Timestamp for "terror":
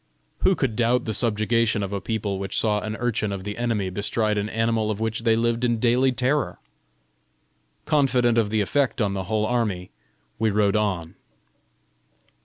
6.11-6.57